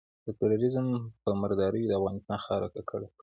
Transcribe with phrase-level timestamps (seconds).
[0.25, 0.87] د ترورېزم
[1.23, 3.07] په مرداریو د افغانستان خاوره ککړه کړي.